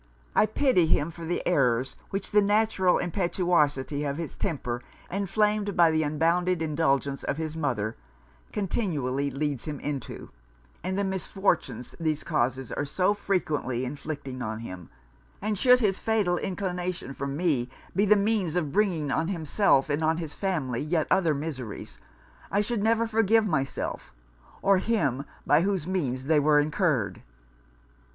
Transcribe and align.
I 0.35 0.47
pity 0.47 0.87
him 0.87 1.11
for 1.11 1.25
the 1.25 1.47
errors 1.47 1.95
which 2.09 2.31
the 2.31 2.41
natural 2.41 2.97
impetuosity 2.97 4.03
of 4.03 4.17
his 4.17 4.35
temper, 4.35 4.81
inflamed 5.11 5.77
by 5.77 5.91
the 5.91 6.01
unbounded 6.01 6.59
indulgence 6.63 7.21
of 7.23 7.37
his 7.37 7.55
mother, 7.55 7.95
continually 8.51 9.29
leads 9.29 9.65
him 9.65 9.79
into; 9.79 10.31
and 10.83 10.97
the 10.97 11.03
misfortunes 11.03 11.93
these 11.99 12.23
causes 12.23 12.71
are 12.71 12.83
so 12.83 13.13
frequently 13.13 13.85
inflicting 13.85 14.41
on 14.41 14.57
him; 14.61 14.89
and 15.39 15.55
should 15.55 15.81
his 15.81 15.99
fatal 15.99 16.39
inclination 16.39 17.13
for 17.13 17.27
me, 17.27 17.69
be 17.95 18.03
the 18.03 18.15
means 18.15 18.55
of 18.55 18.71
bringing 18.71 19.11
on 19.11 19.27
himself 19.27 19.87
and 19.87 20.03
on 20.03 20.17
his 20.17 20.33
family 20.33 20.81
yet 20.81 21.05
other 21.11 21.35
miseries, 21.35 21.99
I 22.51 22.61
should 22.61 22.81
never 22.81 23.05
forgive 23.05 23.47
myself; 23.47 24.11
or 24.63 24.79
him 24.79 25.25
by 25.45 25.61
whose 25.61 25.85
means 25.85 26.23
they 26.23 26.39
were 26.39 26.59
incurred.' 26.59 27.21